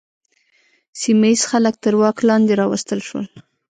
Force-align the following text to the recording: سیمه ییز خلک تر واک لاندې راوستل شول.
سیمه 1.01 1.27
ییز 1.31 1.41
خلک 1.51 1.75
تر 1.83 1.93
واک 1.99 2.17
لاندې 2.29 2.53
راوستل 2.61 2.99
شول. 3.07 3.25